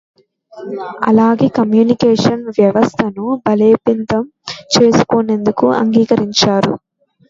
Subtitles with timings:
[1.07, 4.25] అలాగే కమ్యూనికేషన్ వ్యవస్థను బలోపేతం
[4.75, 6.73] చేసుకొనేందుకు అంగీకరించారు.